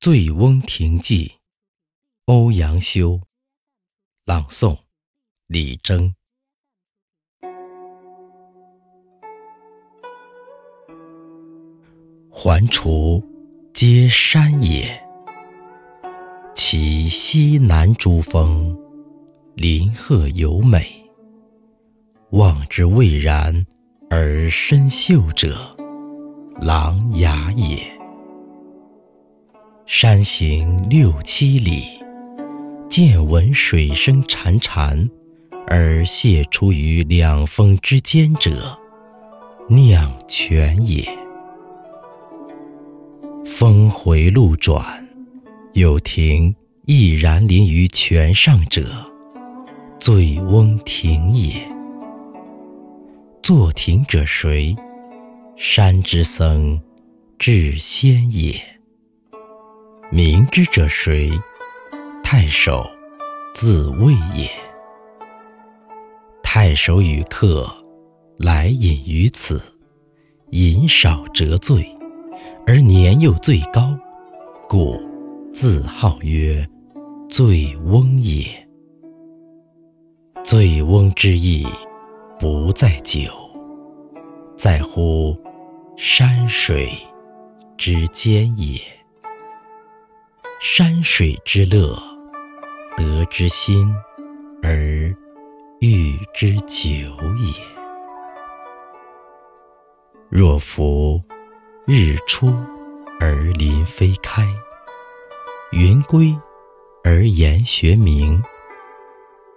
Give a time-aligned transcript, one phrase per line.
[0.00, 1.30] 醉翁亭记，
[2.24, 3.20] 欧阳修。
[4.24, 4.78] 朗诵：
[5.46, 6.14] 李征。
[12.30, 13.22] 环滁
[13.74, 15.06] 皆山也，
[16.54, 18.74] 其西南诸峰，
[19.54, 20.90] 林壑尤美。
[22.30, 23.66] 望之蔚然
[24.08, 25.76] 而深秀者，
[26.58, 27.99] 琅琊也。
[29.92, 31.82] 山行六七里，
[32.88, 35.10] 渐闻水声潺潺，
[35.66, 38.78] 而泻出于两峰之间者，
[39.68, 41.04] 酿泉也。
[43.44, 45.04] 峰回路转，
[45.72, 46.54] 有亭
[46.86, 48.86] 毅然临于泉上者，
[49.98, 51.54] 醉翁亭也。
[53.42, 54.72] 作亭者谁？
[55.56, 56.80] 山之僧
[57.40, 58.54] 智仙也。
[60.12, 61.30] 明之者谁？
[62.20, 62.84] 太守，
[63.54, 64.50] 自谓也。
[66.42, 67.72] 太守与客，
[68.36, 69.62] 来饮于此，
[70.50, 71.88] 饮少辄醉，
[72.66, 73.96] 而年又最高，
[74.68, 75.00] 故
[75.54, 76.68] 自号曰
[77.28, 78.44] 醉翁也。
[80.42, 81.64] 醉翁之意，
[82.36, 83.30] 不在酒，
[84.56, 85.38] 在乎
[85.96, 86.88] 山水
[87.78, 88.80] 之间也。
[90.62, 91.98] 山水之乐，
[92.94, 93.90] 得之心
[94.62, 95.10] 而
[95.80, 96.86] 寓之酒
[97.38, 97.54] 也。
[100.28, 101.18] 若夫
[101.86, 102.54] 日出
[103.18, 104.46] 而林霏开，
[105.72, 106.36] 云归
[107.04, 108.42] 而岩穴明，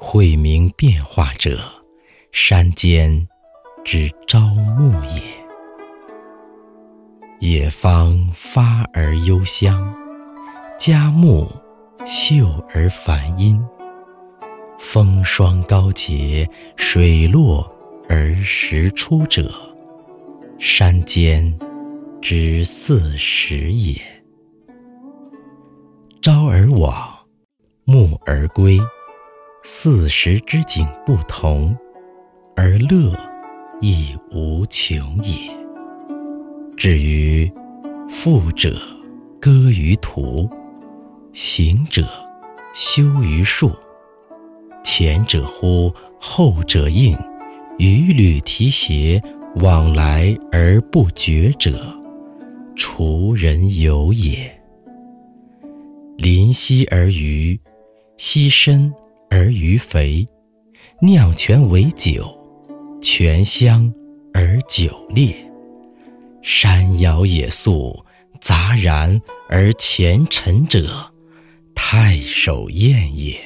[0.00, 1.60] 晦明变化者，
[2.32, 3.28] 山间
[3.84, 4.40] 之朝
[4.76, 5.22] 暮也。
[7.38, 10.07] 野芳发而幽香。
[10.78, 11.50] 佳木
[12.06, 13.60] 秀而繁阴，
[14.78, 17.68] 风霜高洁，水落
[18.08, 19.52] 而石出者，
[20.56, 21.52] 山间
[22.22, 24.00] 之四时也。
[26.22, 27.08] 朝而往，
[27.84, 28.78] 暮而归，
[29.64, 31.76] 四时之景不同，
[32.54, 33.12] 而乐
[33.80, 35.34] 亦无穷也。
[36.76, 37.52] 至于
[38.08, 38.80] 富者，
[39.40, 40.48] 歌于途。
[41.32, 42.06] 行者
[42.74, 43.70] 修于树，
[44.82, 47.16] 前者呼，后者应，
[47.78, 49.22] 与履提携，
[49.56, 51.94] 往来而不绝者，
[52.76, 54.50] 滁人游也。
[56.16, 57.58] 临溪而渔，
[58.16, 58.92] 溪深
[59.30, 60.26] 而鱼肥，
[61.00, 62.36] 酿泉为酒，
[63.00, 63.92] 泉香
[64.34, 65.32] 而酒冽。
[66.42, 68.04] 山肴野蔌，
[68.40, 70.88] 杂然而前陈者。
[71.90, 73.40] 太守宴也。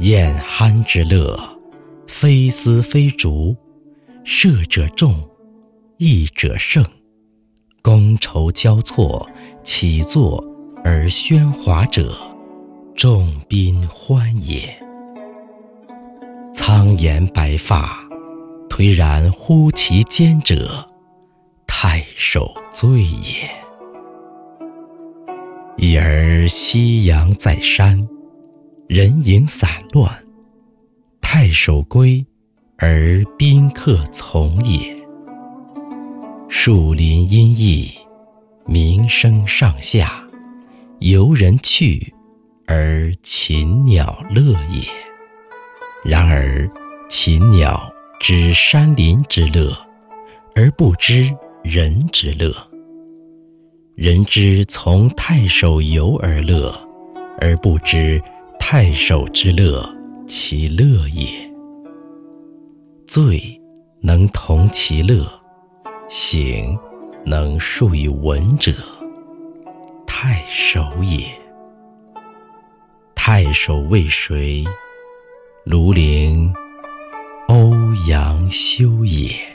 [0.00, 1.42] 宴酣之乐，
[2.06, 3.56] 非丝非竹，
[4.22, 5.14] 射者中，
[5.96, 6.84] 弈者胜，
[7.82, 9.26] 觥筹交错，
[9.62, 10.44] 起坐
[10.84, 12.14] 而喧哗者，
[12.94, 14.68] 众宾欢也。
[16.52, 18.06] 苍颜白发，
[18.68, 20.86] 颓然乎其间者，
[21.66, 23.63] 太守醉也。
[25.76, 28.06] 已而夕阳在山，
[28.88, 30.10] 人影散乱，
[31.20, 32.24] 太守归
[32.78, 34.94] 而宾客从也。
[36.48, 37.92] 树林阴翳，
[38.66, 40.22] 鸣声上下，
[41.00, 42.14] 游人去
[42.66, 44.82] 而禽鸟乐也。
[46.04, 46.70] 然而
[47.08, 49.76] 禽鸟知山林之乐，
[50.54, 52.54] 而不知人之乐。
[53.96, 56.74] 人之从太守游而乐，
[57.40, 58.20] 而不知
[58.58, 59.88] 太守之乐
[60.26, 61.28] 其乐也。
[63.06, 63.40] 醉
[64.00, 65.24] 能同其乐，
[66.08, 66.76] 醒
[67.24, 68.72] 能述以文者，
[70.04, 71.24] 太守也。
[73.14, 74.64] 太守为谁？
[75.64, 76.52] 庐陵
[77.46, 77.72] 欧
[78.08, 79.53] 阳修也。